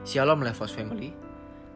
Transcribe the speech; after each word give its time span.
Shalom 0.00 0.40
Levos 0.40 0.72
Family. 0.72 1.12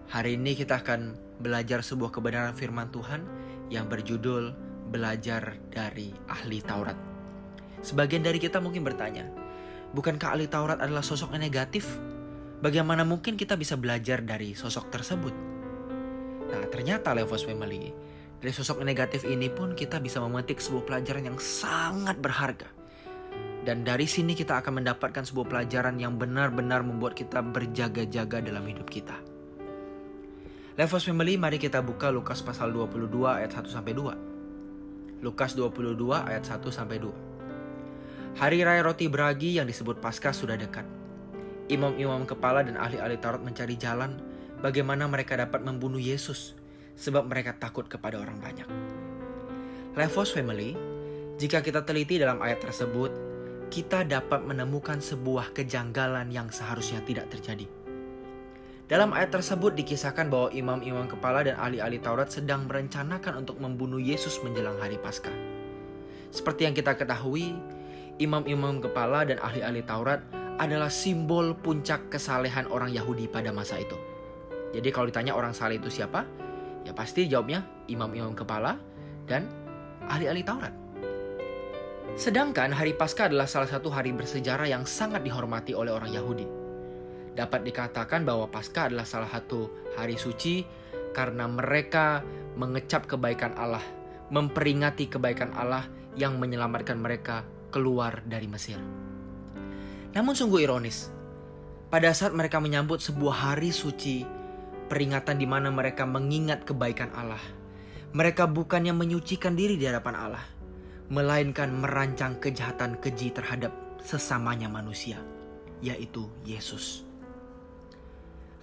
Hari 0.09 0.41
ini 0.41 0.57
kita 0.57 0.81
akan 0.81 1.13
belajar 1.45 1.85
sebuah 1.85 2.09
kebenaran 2.09 2.57
firman 2.57 2.89
Tuhan 2.89 3.21
yang 3.69 3.85
berjudul 3.85 4.57
Belajar 4.89 5.61
dari 5.69 6.09
Ahli 6.33 6.65
Taurat. 6.65 6.97
Sebagian 7.85 8.25
dari 8.25 8.41
kita 8.41 8.65
mungkin 8.65 8.81
bertanya, 8.81 9.29
bukankah 9.93 10.33
ahli 10.33 10.49
Taurat 10.49 10.81
adalah 10.81 11.05
sosok 11.05 11.37
negatif? 11.37 11.85
Bagaimana 12.65 13.05
mungkin 13.05 13.37
kita 13.37 13.61
bisa 13.61 13.77
belajar 13.77 14.25
dari 14.25 14.57
sosok 14.57 14.89
tersebut? 14.89 15.35
Nah, 16.49 16.65
ternyata 16.73 17.13
Levos 17.13 17.45
Family, 17.45 17.93
dari 18.41 18.53
sosok 18.57 18.81
negatif 18.89 19.29
ini 19.29 19.53
pun 19.53 19.77
kita 19.77 20.01
bisa 20.01 20.25
memetik 20.25 20.65
sebuah 20.65 20.89
pelajaran 20.89 21.29
yang 21.29 21.37
sangat 21.37 22.17
berharga. 22.17 22.73
Dan 23.65 23.81
dari 23.81 24.05
sini 24.05 24.37
kita 24.37 24.61
akan 24.61 24.85
mendapatkan 24.85 25.25
sebuah 25.25 25.49
pelajaran 25.49 25.97
yang 25.97 26.21
benar-benar 26.21 26.85
membuat 26.85 27.17
kita 27.17 27.41
berjaga-jaga 27.41 28.45
dalam 28.45 28.61
hidup 28.69 28.85
kita. 28.93 29.17
Levos 30.77 31.09
Family, 31.09 31.41
mari 31.41 31.57
kita 31.57 31.81
buka 31.81 32.13
Lukas 32.13 32.45
pasal 32.45 32.77
22 32.77 33.09
ayat 33.25 33.57
1 33.57 33.65
sampai 33.73 33.97
2. 33.97 35.25
Lukas 35.25 35.57
22 35.57 35.97
ayat 36.13 36.45
1 36.45 36.61
sampai 36.69 37.01
2. 37.01 38.37
Hari 38.37 38.59
raya 38.69 38.85
roti 38.85 39.09
beragi 39.09 39.57
yang 39.57 39.65
disebut 39.65 39.97
Paskah 39.97 40.37
sudah 40.37 40.61
dekat. 40.61 40.85
Imam-imam 41.73 42.29
kepala 42.29 42.61
dan 42.61 42.77
ahli-ahli 42.77 43.17
Taurat 43.17 43.41
mencari 43.41 43.81
jalan 43.81 44.21
bagaimana 44.61 45.09
mereka 45.09 45.41
dapat 45.41 45.65
membunuh 45.65 45.97
Yesus 45.97 46.53
sebab 47.01 47.25
mereka 47.33 47.57
takut 47.57 47.89
kepada 47.89 48.21
orang 48.21 48.37
banyak. 48.37 48.69
Levos 49.97 50.37
Family, 50.37 50.77
jika 51.41 51.65
kita 51.65 51.87
teliti 51.87 52.21
dalam 52.21 52.43
ayat 52.45 52.61
tersebut, 52.61 53.34
kita 53.75 54.07
dapat 54.07 54.47
menemukan 54.47 55.03
sebuah 55.03 55.51
kejanggalan 55.51 56.31
yang 56.31 56.47
seharusnya 56.47 57.03
tidak 57.03 57.27
terjadi. 57.35 57.67
Dalam 58.87 59.11
ayat 59.11 59.35
tersebut 59.35 59.75
dikisahkan 59.75 60.31
bahwa 60.31 60.55
imam-imam 60.55 61.11
kepala 61.11 61.43
dan 61.43 61.59
ahli-ahli 61.59 61.99
Taurat 61.99 62.31
sedang 62.31 62.71
merencanakan 62.71 63.43
untuk 63.43 63.59
membunuh 63.59 63.99
Yesus 63.99 64.39
menjelang 64.47 64.79
hari 64.79 64.95
Paskah. 65.03 65.35
Seperti 66.31 66.71
yang 66.71 66.75
kita 66.79 66.95
ketahui, 66.95 67.59
imam-imam 68.23 68.79
kepala 68.79 69.27
dan 69.27 69.43
ahli-ahli 69.43 69.83
Taurat 69.83 70.23
adalah 70.63 70.87
simbol 70.87 71.59
puncak 71.59 72.15
kesalehan 72.15 72.71
orang 72.71 72.95
Yahudi 72.95 73.27
pada 73.27 73.51
masa 73.51 73.83
itu. 73.83 73.99
Jadi 74.71 74.87
kalau 74.95 75.11
ditanya 75.11 75.35
orang 75.35 75.51
saleh 75.51 75.83
itu 75.83 75.91
siapa? 75.91 76.23
Ya 76.87 76.95
pasti 76.95 77.27
jawabnya 77.27 77.67
imam-imam 77.91 78.39
kepala 78.39 78.79
dan 79.27 79.51
ahli-ahli 80.07 80.47
Taurat. 80.47 80.84
Sedangkan 82.15 82.71
hari 82.71 82.95
Paskah 82.95 83.27
adalah 83.27 83.51
salah 83.51 83.67
satu 83.67 83.91
hari 83.91 84.15
bersejarah 84.15 84.71
yang 84.71 84.87
sangat 84.87 85.27
dihormati 85.27 85.75
oleh 85.75 85.91
orang 85.91 86.15
Yahudi 86.15 86.65
dapat 87.35 87.67
dikatakan 87.67 88.23
bahwa 88.23 88.47
Paskah 88.47 88.89
adalah 88.89 89.03
salah 89.03 89.27
satu 89.29 89.67
hari 89.99 90.15
suci 90.15 90.63
karena 91.11 91.51
mereka 91.51 92.23
mengecap 92.55 93.11
kebaikan 93.11 93.59
Allah, 93.59 93.83
memperingati 94.31 95.11
kebaikan 95.11 95.51
Allah 95.59 95.91
yang 96.15 96.39
menyelamatkan 96.39 96.95
mereka 96.95 97.43
keluar 97.75 98.23
dari 98.23 98.47
Mesir. 98.47 98.79
Namun 100.15 100.39
sungguh 100.39 100.63
ironis, 100.63 101.11
pada 101.91 102.15
saat 102.15 102.31
mereka 102.31 102.63
menyambut 102.63 103.03
sebuah 103.03 103.51
hari 103.51 103.75
suci, 103.75 104.23
peringatan 104.87 105.43
di 105.43 105.47
mana 105.51 105.75
mereka 105.75 106.07
mengingat 106.07 106.63
kebaikan 106.63 107.11
Allah, 107.19 107.43
mereka 108.15 108.47
bukannya 108.47 108.95
menyucikan 108.95 109.59
diri 109.59 109.75
di 109.75 109.91
hadapan 109.91 110.15
Allah, 110.15 110.45
melainkan 111.13 111.69
merancang 111.69 112.41
kejahatan 112.41 112.97
keji 113.01 113.29
terhadap 113.35 113.73
sesamanya 114.01 114.69
manusia, 114.69 115.21
yaitu 115.85 116.29
Yesus. 116.45 117.05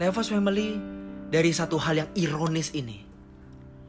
Levos 0.01 0.33
Family 0.33 0.81
dari 1.29 1.53
satu 1.53 1.77
hal 1.77 2.01
yang 2.01 2.09
ironis 2.17 2.73
ini. 2.73 3.05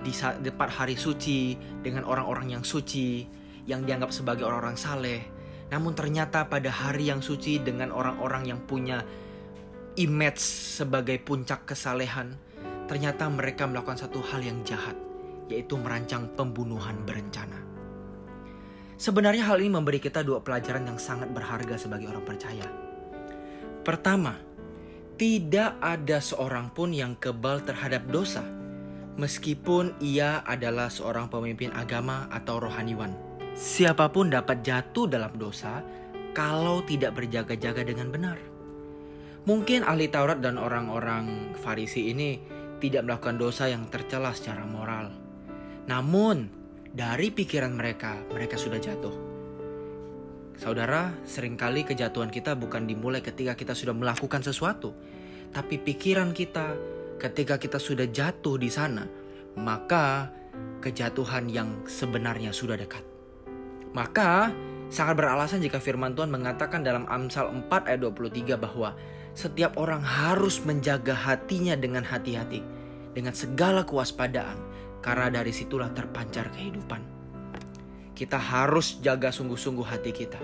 Di 0.03 0.13
depan 0.43 0.67
hari 0.67 0.99
suci 0.99 1.55
dengan 1.81 2.03
orang-orang 2.05 2.59
yang 2.59 2.65
suci 2.67 3.25
yang 3.65 3.87
dianggap 3.87 4.11
sebagai 4.11 4.43
orang-orang 4.43 4.75
saleh, 4.75 5.23
namun 5.71 5.95
ternyata 5.95 6.45
pada 6.51 6.69
hari 6.69 7.09
yang 7.09 7.23
suci 7.23 7.63
dengan 7.63 7.95
orang-orang 7.95 8.51
yang 8.51 8.61
punya 8.67 9.07
image 9.97 10.43
sebagai 10.77 11.23
puncak 11.23 11.65
kesalehan, 11.71 12.35
ternyata 12.91 13.31
mereka 13.31 13.65
melakukan 13.65 13.97
satu 13.97 14.21
hal 14.21 14.43
yang 14.43 14.61
jahat, 14.67 14.99
yaitu 15.47 15.79
merancang 15.79 16.29
pembunuhan 16.35 16.99
berencana. 17.07 17.72
Sebenarnya 19.03 19.51
hal 19.51 19.59
ini 19.59 19.75
memberi 19.75 19.99
kita 19.99 20.23
dua 20.23 20.47
pelajaran 20.47 20.87
yang 20.87 20.95
sangat 20.95 21.35
berharga 21.35 21.75
sebagai 21.75 22.07
orang 22.07 22.23
percaya. 22.23 22.71
Pertama, 23.83 24.39
tidak 25.19 25.75
ada 25.83 26.23
seorang 26.23 26.71
pun 26.71 26.95
yang 26.95 27.19
kebal 27.19 27.67
terhadap 27.67 28.07
dosa, 28.07 28.47
meskipun 29.19 29.99
ia 29.99 30.47
adalah 30.47 30.87
seorang 30.87 31.27
pemimpin 31.27 31.75
agama 31.75 32.31
atau 32.31 32.63
rohaniwan. 32.63 33.11
Siapa 33.59 34.07
pun 34.15 34.31
dapat 34.31 34.63
jatuh 34.63 35.11
dalam 35.11 35.35
dosa 35.35 35.83
kalau 36.31 36.87
tidak 36.87 37.19
berjaga-jaga 37.19 37.83
dengan 37.83 38.07
benar. 38.15 38.39
Mungkin 39.51 39.83
ahli 39.83 40.15
Taurat 40.15 40.39
dan 40.39 40.63
orang-orang 40.63 41.59
Farisi 41.59 42.15
ini 42.15 42.39
tidak 42.79 43.03
melakukan 43.03 43.35
dosa 43.35 43.67
yang 43.67 43.83
tercela 43.91 44.31
secara 44.31 44.63
moral. 44.63 45.11
Namun, 45.91 46.62
dari 46.93 47.33
pikiran 47.33 47.73
mereka, 47.73 48.21
mereka 48.29 48.61
sudah 48.61 48.77
jatuh. 48.77 49.17
Saudara, 50.61 51.17
sering 51.25 51.57
kali 51.57 51.89
kejatuhan 51.89 52.29
kita 52.29 52.53
bukan 52.53 52.85
dimulai 52.85 53.25
ketika 53.25 53.57
kita 53.57 53.73
sudah 53.73 53.97
melakukan 53.97 54.45
sesuatu, 54.45 54.93
tapi 55.51 55.81
pikiran 55.81 56.37
kita 56.37 56.77
ketika 57.17 57.57
kita 57.57 57.81
sudah 57.81 58.05
jatuh 58.05 58.61
di 58.61 58.69
sana, 58.69 59.09
maka 59.57 60.29
kejatuhan 60.85 61.49
yang 61.49 61.83
sebenarnya 61.89 62.53
sudah 62.53 62.77
dekat. 62.77 63.03
Maka 63.97 64.53
sangat 64.93 65.17
beralasan 65.17 65.65
jika 65.65 65.81
firman 65.81 66.13
Tuhan 66.13 66.29
mengatakan 66.29 66.85
dalam 66.85 67.09
Amsal 67.09 67.49
4 67.49 67.89
ayat 67.89 68.01
23 68.05 68.61
bahwa 68.61 68.93
setiap 69.33 69.81
orang 69.81 70.05
harus 70.05 70.61
menjaga 70.61 71.17
hatinya 71.17 71.73
dengan 71.73 72.05
hati-hati, 72.05 72.61
dengan 73.17 73.33
segala 73.33 73.81
kewaspadaan, 73.89 74.61
karena 75.03 75.29
dari 75.29 75.51
situlah 75.51 75.91
terpancar 75.91 76.49
kehidupan 76.55 77.13
kita 78.23 78.39
harus 78.39 79.03
jaga 79.03 79.33
sungguh-sungguh 79.35 79.83
hati 79.83 80.13
kita. 80.15 80.39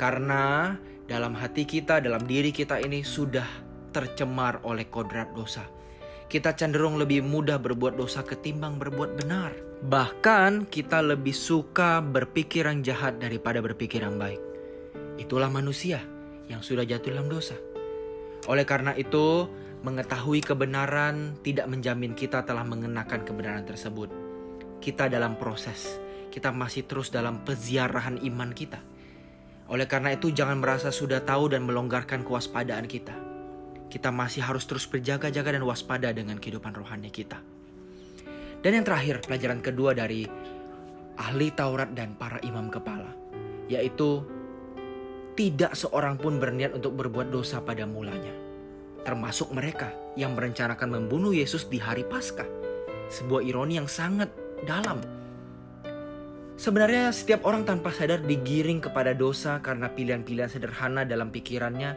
Karena 0.00 0.72
dalam 1.04 1.36
hati 1.36 1.66
kita, 1.66 1.98
dalam 1.98 2.24
diri 2.24 2.54
kita 2.54 2.80
ini 2.80 3.04
sudah 3.04 3.44
tercemar 3.92 4.62
oleh 4.62 4.88
kodrat 4.88 5.34
dosa. 5.36 5.66
Kita 6.32 6.56
cenderung 6.56 7.00
lebih 7.00 7.24
mudah 7.24 7.60
berbuat 7.60 8.00
dosa 8.00 8.24
ketimbang 8.24 8.80
berbuat 8.80 9.20
benar. 9.20 9.52
Bahkan 9.84 10.68
kita 10.72 11.04
lebih 11.04 11.36
suka 11.36 12.00
berpikir 12.00 12.64
yang 12.68 12.80
jahat 12.80 13.20
daripada 13.20 13.60
berpikir 13.60 14.00
yang 14.04 14.16
baik. 14.16 14.40
Itulah 15.20 15.52
manusia 15.52 16.00
yang 16.48 16.64
sudah 16.64 16.88
jatuh 16.88 17.12
dalam 17.12 17.28
dosa. 17.28 17.56
Oleh 18.48 18.64
karena 18.64 18.96
itu, 18.96 19.44
mengetahui 19.82 20.42
kebenaran 20.42 21.38
tidak 21.42 21.66
menjamin 21.70 22.12
kita 22.16 22.42
telah 22.42 22.66
mengenakan 22.66 23.22
kebenaran 23.22 23.64
tersebut. 23.66 24.10
Kita 24.78 25.10
dalam 25.10 25.34
proses 25.38 26.08
kita 26.28 26.52
masih 26.52 26.84
terus 26.84 27.08
dalam 27.08 27.42
peziarahan 27.42 28.20
iman 28.20 28.52
kita. 28.52 28.78
Oleh 29.68 29.90
karena 29.90 30.14
itu 30.14 30.32
jangan 30.32 30.60
merasa 30.60 30.94
sudah 30.94 31.24
tahu 31.24 31.52
dan 31.52 31.64
melonggarkan 31.66 32.24
kewaspadaan 32.24 32.86
kita. 32.88 33.12
Kita 33.88 34.12
masih 34.12 34.44
harus 34.44 34.68
terus 34.68 34.84
berjaga-jaga 34.86 35.56
dan 35.56 35.64
waspada 35.64 36.12
dengan 36.12 36.36
kehidupan 36.36 36.76
rohani 36.76 37.08
kita. 37.08 37.40
Dan 38.62 38.70
yang 38.78 38.84
terakhir, 38.84 39.24
pelajaran 39.24 39.60
kedua 39.64 39.96
dari 39.96 40.28
ahli 41.18 41.48
Taurat 41.52 41.90
dan 41.96 42.14
para 42.14 42.38
imam 42.44 42.68
kepala, 42.68 43.10
yaitu 43.66 44.24
tidak 45.34 45.74
seorang 45.74 46.18
pun 46.20 46.36
berniat 46.36 46.76
untuk 46.76 46.94
berbuat 46.98 47.32
dosa 47.32 47.58
pada 47.58 47.82
mulanya. 47.82 48.47
Termasuk 49.08 49.56
mereka 49.56 49.88
yang 50.20 50.36
merencanakan 50.36 50.92
membunuh 50.92 51.32
Yesus 51.32 51.64
di 51.64 51.80
hari 51.80 52.04
Paskah. 52.04 52.44
Sebuah 53.08 53.40
ironi 53.40 53.80
yang 53.80 53.88
sangat 53.88 54.28
dalam 54.68 55.00
Sebenarnya 56.58 57.14
setiap 57.14 57.46
orang 57.46 57.62
tanpa 57.62 57.94
sadar 57.94 58.18
digiring 58.18 58.82
kepada 58.82 59.14
dosa 59.14 59.62
karena 59.62 59.86
pilihan-pilihan 59.94 60.50
sederhana 60.50 61.06
dalam 61.06 61.30
pikirannya 61.30 61.94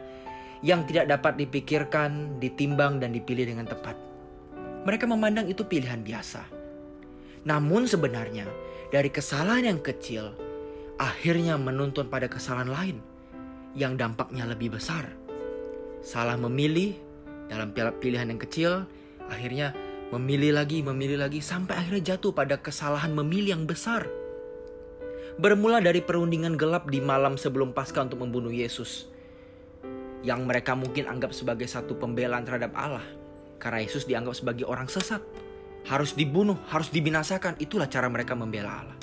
yang 0.62 0.86
tidak 0.86 1.10
dapat 1.10 1.34
dipikirkan, 1.34 2.38
ditimbang, 2.38 3.02
dan 3.02 3.10
dipilih 3.10 3.50
dengan 3.50 3.66
tepat. 3.66 3.98
Mereka 4.86 5.10
memandang 5.10 5.50
itu 5.50 5.66
pilihan 5.66 6.06
biasa. 6.06 6.46
Namun 7.42 7.90
sebenarnya 7.90 8.46
dari 8.94 9.10
kesalahan 9.10 9.74
yang 9.74 9.80
kecil 9.82 10.30
akhirnya 10.94 11.58
menuntun 11.58 12.06
pada 12.06 12.30
kesalahan 12.30 12.70
lain 12.70 12.96
yang 13.74 13.98
dampaknya 13.98 14.46
lebih 14.46 14.78
besar. 14.78 15.10
Salah 16.06 16.38
memilih 16.38 16.94
dalam 17.52 17.76
pilihan 17.76 18.32
yang 18.32 18.40
kecil 18.40 18.88
akhirnya 19.28 19.76
memilih 20.08 20.56
lagi, 20.56 20.80
memilih 20.80 21.20
lagi 21.20 21.44
sampai 21.44 21.76
akhirnya 21.76 22.16
jatuh 22.16 22.32
pada 22.32 22.56
kesalahan 22.56 23.12
memilih 23.12 23.60
yang 23.60 23.64
besar 23.68 24.08
bermula 25.40 25.80
dari 25.80 26.04
perundingan 26.04 26.60
gelap 26.60 26.90
di 26.92 27.00
malam 27.00 27.40
sebelum 27.40 27.72
Paskah 27.72 28.08
untuk 28.08 28.20
membunuh 28.20 28.52
Yesus. 28.52 29.08
yang 30.22 30.46
mereka 30.46 30.78
mungkin 30.78 31.10
anggap 31.10 31.34
sebagai 31.34 31.66
satu 31.66 31.98
pembelaan 31.98 32.46
terhadap 32.46 32.70
Allah. 32.78 33.02
Karena 33.58 33.82
Yesus 33.82 34.06
dianggap 34.06 34.38
sebagai 34.38 34.70
orang 34.70 34.86
sesat. 34.86 35.18
Harus 35.90 36.14
dibunuh, 36.14 36.54
harus 36.70 36.94
dibinasakan. 36.94 37.58
Itulah 37.58 37.90
cara 37.90 38.06
mereka 38.06 38.38
membela 38.38 38.86
Allah. 38.86 38.98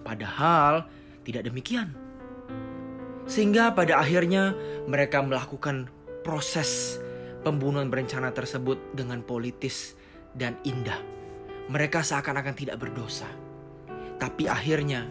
Padahal 0.00 0.88
tidak 1.28 1.44
demikian. 1.44 1.92
Sehingga 3.28 3.76
pada 3.76 4.00
akhirnya 4.00 4.56
mereka 4.88 5.20
melakukan 5.20 5.92
proses 6.24 6.96
pembunuhan 7.42 7.88
berencana 7.88 8.32
tersebut 8.32 8.78
dengan 8.96 9.24
politis 9.24 9.96
dan 10.36 10.56
indah. 10.62 10.98
Mereka 11.70 12.02
seakan-akan 12.02 12.54
tidak 12.54 12.76
berdosa. 12.82 13.28
Tapi 14.20 14.50
akhirnya 14.50 15.06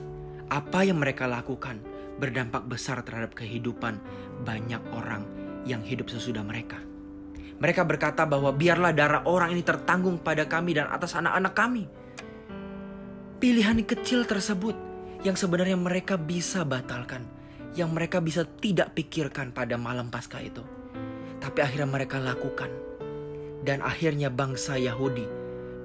apa 0.50 0.86
yang 0.86 1.02
mereka 1.02 1.26
lakukan 1.26 1.82
berdampak 2.20 2.68
besar 2.68 3.02
terhadap 3.02 3.34
kehidupan 3.34 3.98
banyak 4.44 4.82
orang 4.92 5.24
yang 5.64 5.80
hidup 5.82 6.12
sesudah 6.12 6.44
mereka. 6.44 6.78
Mereka 7.60 7.84
berkata 7.84 8.24
bahwa 8.24 8.56
biarlah 8.56 8.96
darah 8.96 9.24
orang 9.28 9.52
ini 9.52 9.64
tertanggung 9.64 10.20
pada 10.20 10.48
kami 10.48 10.80
dan 10.80 10.88
atas 10.88 11.16
anak-anak 11.16 11.54
kami. 11.56 11.84
Pilihan 13.40 13.84
kecil 13.84 14.28
tersebut 14.28 14.76
yang 15.24 15.36
sebenarnya 15.36 15.76
mereka 15.76 16.16
bisa 16.16 16.64
batalkan 16.64 17.24
yang 17.76 17.92
mereka 17.92 18.24
bisa 18.24 18.48
tidak 18.48 18.96
pikirkan 18.96 19.52
pada 19.52 19.76
malam 19.76 20.08
pasca 20.08 20.40
itu. 20.40 20.79
Tapi 21.50 21.66
akhirnya 21.66 21.90
mereka 21.90 22.22
lakukan. 22.22 22.70
Dan 23.66 23.82
akhirnya 23.82 24.30
bangsa 24.30 24.78
Yahudi, 24.78 25.26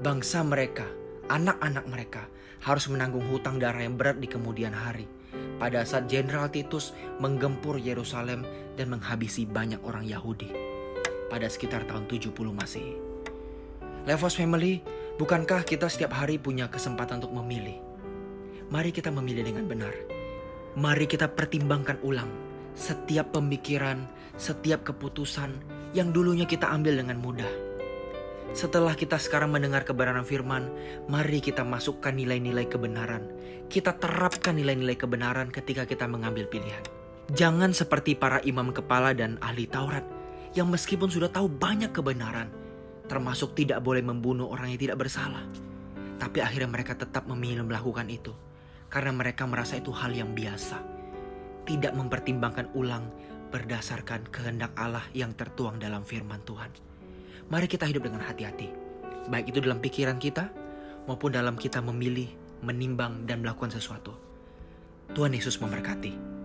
bangsa 0.05 0.45
mereka, 0.45 0.85
anak-anak 1.33 1.89
mereka 1.89 2.29
harus 2.61 2.85
menanggung 2.93 3.25
hutang 3.33 3.57
darah 3.57 3.81
yang 3.81 3.97
berat 3.97 4.21
di 4.21 4.29
kemudian 4.29 4.77
hari. 4.77 5.09
Pada 5.57 5.81
saat 5.89 6.05
Jenderal 6.13 6.53
Titus 6.53 6.93
menggempur 7.17 7.81
Yerusalem 7.81 8.45
dan 8.77 8.93
menghabisi 8.93 9.49
banyak 9.49 9.81
orang 9.89 10.05
Yahudi. 10.05 10.53
Pada 11.33 11.49
sekitar 11.49 11.89
tahun 11.89 12.13
70 12.13 12.29
Masehi. 12.53 13.01
Levos 14.05 14.37
Family, 14.37 14.85
bukankah 15.17 15.65
kita 15.65 15.89
setiap 15.89 16.13
hari 16.13 16.37
punya 16.37 16.69
kesempatan 16.69 17.25
untuk 17.25 17.41
memilih? 17.41 17.81
Mari 18.69 18.93
kita 18.93 19.09
memilih 19.09 19.49
dengan 19.49 19.65
benar 19.65 19.97
Mari 20.77 21.09
kita 21.09 21.33
pertimbangkan 21.33 22.05
ulang 22.05 22.54
setiap 22.75 23.35
pemikiran, 23.35 24.07
setiap 24.35 24.83
keputusan 24.83 25.55
yang 25.95 26.11
dulunya 26.11 26.45
kita 26.45 26.67
ambil 26.71 26.99
dengan 26.99 27.19
mudah. 27.23 27.49
Setelah 28.55 28.95
kita 28.95 29.19
sekarang 29.19 29.51
mendengar 29.51 29.83
kebenaran 29.83 30.23
firman, 30.23 30.71
mari 31.11 31.43
kita 31.43 31.67
masukkan 31.67 32.15
nilai-nilai 32.15 32.71
kebenaran. 32.71 33.27
Kita 33.67 33.99
terapkan 33.99 34.55
nilai-nilai 34.55 34.95
kebenaran 34.95 35.51
ketika 35.51 35.83
kita 35.83 36.07
mengambil 36.07 36.47
pilihan. 36.47 36.83
Jangan 37.35 37.75
seperti 37.75 38.15
para 38.15 38.39
imam 38.47 38.71
kepala 38.71 39.11
dan 39.11 39.43
ahli 39.43 39.67
Taurat 39.67 40.07
yang 40.55 40.71
meskipun 40.71 41.11
sudah 41.11 41.35
tahu 41.35 41.51
banyak 41.51 41.91
kebenaran, 41.91 42.47
termasuk 43.11 43.59
tidak 43.59 43.83
boleh 43.83 44.07
membunuh 44.07 44.55
orang 44.55 44.71
yang 44.71 44.81
tidak 44.87 45.03
bersalah. 45.03 45.43
Tapi 46.23 46.39
akhirnya 46.39 46.71
mereka 46.71 46.95
tetap 46.95 47.27
memilih 47.27 47.67
melakukan 47.67 48.07
itu 48.07 48.31
karena 48.87 49.11
mereka 49.11 49.51
merasa 49.51 49.75
itu 49.83 49.91
hal 49.91 50.15
yang 50.15 50.31
biasa, 50.31 50.79
tidak 51.65 51.93
mempertimbangkan 51.97 52.69
ulang 52.77 53.09
berdasarkan 53.53 54.29
kehendak 54.35 54.73
Allah 54.75 55.05
yang 55.15 55.33
tertuang 55.37 55.79
dalam 55.79 56.03
firman 56.03 56.43
Tuhan. 56.43 56.71
Mari 57.49 57.67
kita 57.69 57.85
hidup 57.85 58.09
dengan 58.09 58.25
hati-hati, 58.25 58.73
baik 59.29 59.53
itu 59.53 59.59
dalam 59.61 59.79
pikiran 59.79 60.17
kita 60.17 60.49
maupun 61.05 61.33
dalam 61.33 61.55
kita 61.55 61.85
memilih, 61.85 62.29
menimbang, 62.65 63.29
dan 63.29 63.45
melakukan 63.45 63.73
sesuatu. 63.73 64.17
Tuhan 65.13 65.37
Yesus 65.37 65.61
memberkati. 65.61 66.44